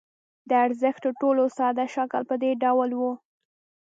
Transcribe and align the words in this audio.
د 0.49 0.51
ارزښت 0.65 0.99
تر 1.05 1.11
ټولو 1.21 1.43
ساده 1.57 1.85
شکل 1.95 2.21
په 2.29 2.35
دې 2.41 2.51
ډول 2.63 2.89
وو 2.99 3.11